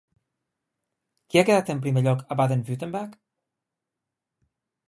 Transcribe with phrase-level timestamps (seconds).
[1.27, 3.15] Qui ha quedat en primer lloc a Baden-Württemberg?